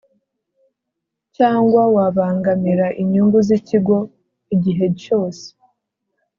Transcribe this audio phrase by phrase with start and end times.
[1.35, 3.97] Cyangwa wabangamira inyungu z ikigo
[4.55, 5.45] igihe cyose